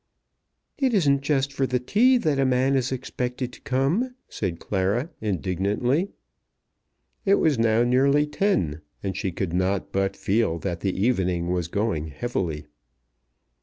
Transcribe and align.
"It 0.79 0.95
isn't 0.95 1.21
just 1.21 1.53
for 1.53 1.67
the 1.67 1.77
tea 1.77 2.17
that 2.17 2.39
a 2.39 2.43
man 2.43 2.73
is 2.75 2.91
expected 2.91 3.53
to 3.53 3.61
come," 3.61 4.15
said 4.27 4.57
Clara, 4.57 5.11
indignantly. 5.21 6.09
It 7.23 7.35
was 7.35 7.59
now 7.59 7.83
nearly 7.83 8.25
ten, 8.25 8.81
and 9.03 9.15
she 9.15 9.31
could 9.31 9.53
not 9.53 9.91
but 9.91 10.17
feel 10.17 10.57
that 10.57 10.79
the 10.79 10.97
evening 10.99 11.49
was 11.49 11.67
going 11.67 12.07
heavily. 12.07 12.65